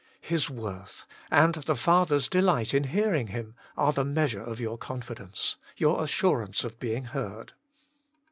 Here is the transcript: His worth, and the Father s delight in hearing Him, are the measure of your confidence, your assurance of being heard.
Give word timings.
His 0.21 0.49
worth, 0.49 1.05
and 1.29 1.53
the 1.53 1.75
Father 1.75 2.15
s 2.15 2.27
delight 2.27 2.73
in 2.73 2.85
hearing 2.85 3.27
Him, 3.27 3.53
are 3.77 3.93
the 3.93 4.03
measure 4.03 4.41
of 4.41 4.59
your 4.59 4.75
confidence, 4.79 5.57
your 5.77 6.03
assurance 6.03 6.63
of 6.63 6.79
being 6.79 7.03
heard. 7.03 7.53